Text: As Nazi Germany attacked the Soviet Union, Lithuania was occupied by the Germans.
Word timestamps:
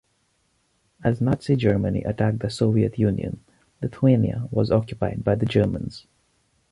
As 1.03 1.21
Nazi 1.21 1.55
Germany 1.55 2.01
attacked 2.03 2.39
the 2.39 2.49
Soviet 2.49 2.97
Union, 2.97 3.43
Lithuania 3.83 4.47
was 4.49 4.71
occupied 4.71 5.23
by 5.23 5.35
the 5.35 5.45
Germans. 5.45 6.07